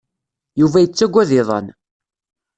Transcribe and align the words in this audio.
Yuba 0.59 0.79
yettagad 0.83 1.29
iḍan. 1.39 1.67